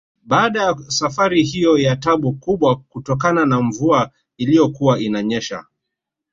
[0.23, 5.65] Baada ya safari hiyo ya tabu kubwa kutokana na mvua iliyokuwa inanyesha